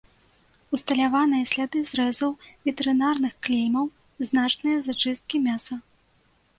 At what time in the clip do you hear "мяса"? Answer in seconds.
5.49-5.75